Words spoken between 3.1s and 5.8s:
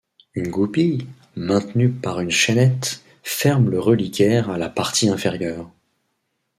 ferme le reliquaire à la partie inférieure.